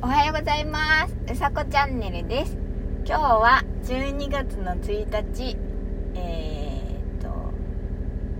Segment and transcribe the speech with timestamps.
[0.00, 1.16] おはようございます。
[1.32, 2.56] うさこチャンネルです。
[3.04, 5.56] 今日は12月の1日
[6.14, 7.28] えー、っと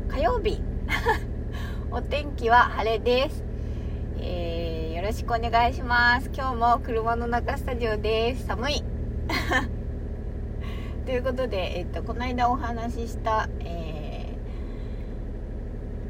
[0.09, 0.63] 火曜日。
[1.91, 3.43] お天気は晴れです。
[4.21, 6.31] えー、よろしくお願いします。
[6.33, 8.47] 今日も車の中スタジオです。
[8.47, 8.85] 寒い。
[11.07, 14.33] ということで、えっと、この間お話しした、え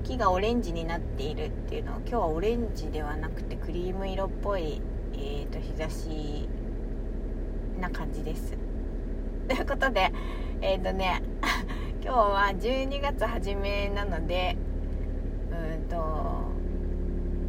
[0.02, 4.82] ー、木がオレンジになっているっていうのは今日はオレンジではなくてクリーム色っぽい
[5.20, 6.48] えーと、日差し
[7.80, 8.56] な感じです。
[9.48, 10.12] ということで
[10.60, 11.22] えっ、ー、とね
[12.04, 14.56] 今日は12月初めなので
[15.50, 16.48] うんと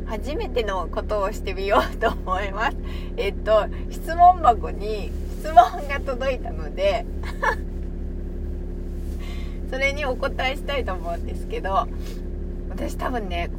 [0.05, 2.77] 初めてのことをしてみようと思います。
[3.17, 5.55] えっ、ー、と質問箱に質問
[5.87, 7.05] が届いたので
[9.69, 11.87] それにお答えしたいと思うんですけど
[12.69, 13.49] 私多分ね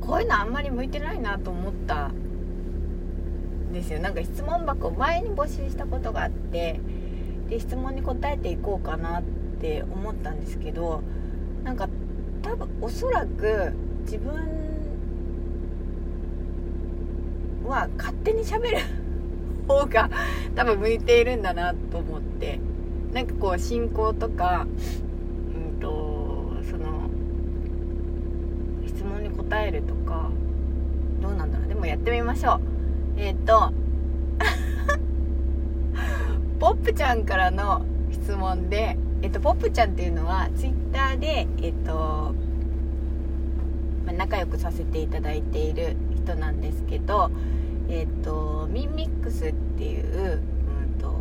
[0.00, 2.10] こういうのあんまり向いてないなと思った
[3.74, 3.98] ですよ。
[3.98, 6.80] なんか質問箱前に募集したことがあって
[7.50, 9.22] で質問に答えていこうかなっ
[9.60, 11.02] て思ったんですけど
[11.62, 11.88] なんか
[12.42, 14.32] 多分おそらく自分
[17.66, 18.78] は勝手にしゃべる
[19.66, 20.10] 方が
[20.54, 22.60] 多分向いているんだなと思って
[23.12, 24.66] なんかこう進行とか
[25.54, 27.08] うんとその
[28.86, 30.30] 質問に答えるとか
[31.20, 31.68] どうなんだろう。
[31.68, 32.73] でもやってみましょう。
[33.16, 33.72] えっ、ー、と
[36.64, 42.34] ポップちゃんからの質問で、えっ、と、ポップちゃんっていうのはツイッターで、えっ、と、
[44.06, 47.30] まあ、仲良くさせていただいている人なんですけど、
[47.90, 51.12] えっ、と、ミンミックスっていう、うんと、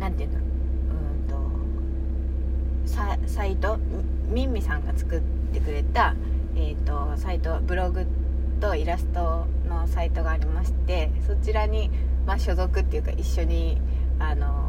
[0.00, 1.28] なんていうの、うん
[2.88, 3.78] と、ササイト、
[4.28, 5.20] ミンミさんが作っ
[5.52, 6.16] てくれた、
[6.56, 8.04] えっ、と、サイト、ブログ
[8.60, 11.90] とイラストのサイトがありましてそちらに、
[12.26, 13.80] まあ、所属っていうか一緒に
[14.18, 14.68] あの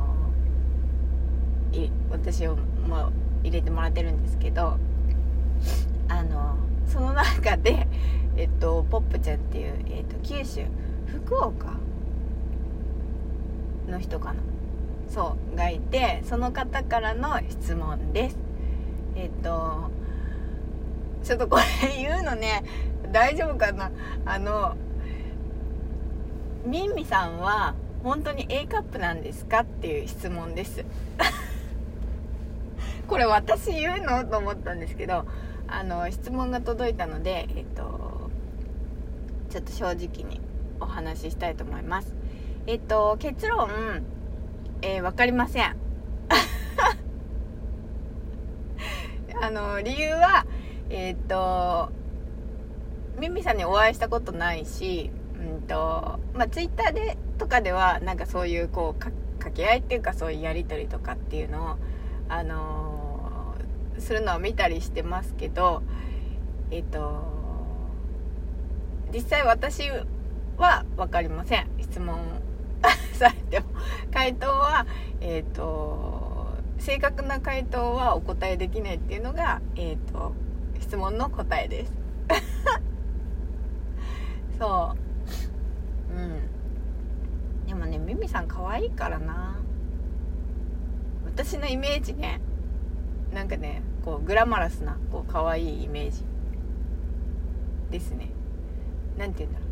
[2.09, 3.11] 私をも
[3.43, 4.77] 入れてもらってるんですけど
[6.07, 6.57] あの
[6.87, 7.87] その中で、
[8.37, 10.65] えっと、ポップちゃんっていう、えっと、九州
[11.07, 11.73] 福岡
[13.87, 14.41] の人かな？
[15.09, 18.37] そうがいてその方からの質問です。
[19.15, 19.89] えっと
[21.23, 21.63] ちょっとこれ
[21.97, 22.63] 言うのね
[23.11, 23.91] 大丈夫かな？
[24.25, 24.75] あの
[26.65, 29.59] ミンミさんは本当に A カップなんですか？
[29.61, 30.85] っていう質問です。
[33.07, 34.23] これ私言うの？
[34.25, 35.25] と思ったんですけど
[35.67, 38.29] あの質問が届いたのでえっと
[39.49, 40.39] ちょっと正直に
[40.79, 42.13] お話ししたいと思います。
[42.67, 43.69] えっと結論、
[44.81, 45.75] えー、分かりません。
[49.41, 50.45] あの理由は
[50.89, 51.89] えっと
[53.21, 59.15] ミミさんにお会いしたことないし、うんとまあ、ツイッターでとかではなんかそういうこう掛
[59.53, 61.77] け合いっていうかそういうやり取りとかっていうのを、
[62.29, 65.83] あのー、するのを見たりしてますけど
[66.71, 67.23] えっ、と
[69.13, 69.91] 実際私
[70.57, 71.67] は分かりません。
[71.79, 72.17] 質問
[73.13, 73.67] されても。
[74.11, 74.87] 回答は
[75.19, 76.47] えっ、と
[76.79, 80.33] 正確な回答はお答えできないっていうのが、えっと
[80.79, 82.00] 質問の答えです。
[84.61, 84.95] そ
[86.11, 86.13] う。
[86.13, 87.65] うん。
[87.65, 89.57] でもねミミさん可愛いからな。
[91.25, 92.39] 私のイメージね。
[93.33, 96.23] なんかねこうグラマラスなこう可愛いイメージ。
[97.89, 98.29] ですね。
[99.17, 99.65] 何て言うんだろ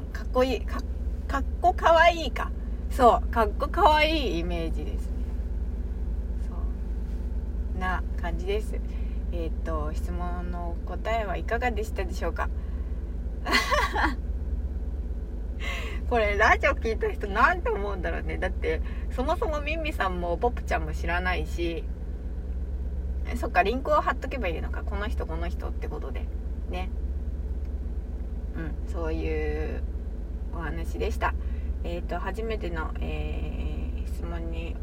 [0.00, 0.80] うんかっこいいか
[1.28, 2.50] かっこかわいいか。
[2.90, 5.12] そうかっこかわいいイメージですね。
[6.48, 7.78] そう。
[7.78, 8.74] な感じです。
[9.30, 12.50] えっ、ー、と質問の答えはいかがでしたでしょうか？
[16.08, 18.38] これラジオ聞いた人何て思うんだろうね。
[18.38, 21.84] だってそもそもミンミさんもポップちゃんも知らないし。
[23.36, 24.82] そっかリンクを貼っとけばいいのか。
[24.84, 26.26] この人この人ってことで。
[26.70, 26.90] ね。
[28.56, 29.82] うんそういう
[30.54, 31.34] お話でした。
[31.84, 34.76] えっ、ー、と初めての、えー、質問に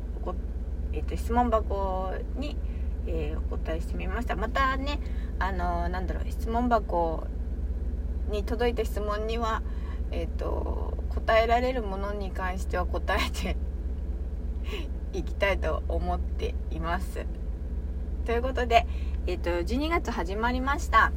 [0.92, 2.58] えーと、と質問箱に、
[3.06, 4.36] えー、お答えしてみました。
[4.36, 5.00] またね
[5.38, 7.28] あのー、なんだろう質問箱
[8.30, 9.62] に届いた質問には、
[10.12, 13.58] えーと、答えられるものに関しては答えて
[15.18, 17.26] いきたいと思っています。
[18.26, 18.88] ということで、
[19.28, 21.12] えーと、12月始まりました。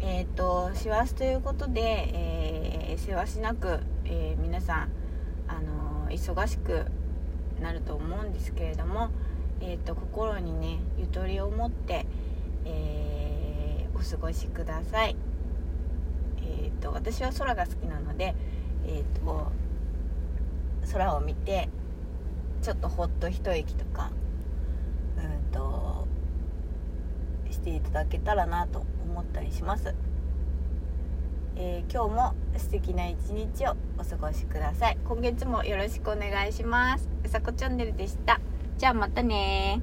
[0.00, 1.80] え、ー、と師走ということで、
[2.12, 4.88] えー、せわしなく、えー、皆さん、
[5.48, 6.86] あの忙しく
[7.60, 9.10] なると思うんですけれども、
[9.60, 12.06] えーと、心にねゆとりを持って、
[12.64, 13.22] えー
[13.94, 15.31] お過ごしください。
[16.92, 18.34] 私は空が好きなので
[18.86, 19.52] えっ、と
[20.92, 21.68] 空を見て
[22.60, 24.10] ちょっとほっと一息とか
[25.16, 26.06] うんと
[27.50, 29.94] していただけたらなと思ったりします、
[31.56, 34.98] えー今日も素敵な一日をお過ごしください。
[35.04, 37.08] 今月もよろしくお願いします。
[37.24, 38.40] うさこチャンネルでした。
[38.78, 39.80] じゃあまたね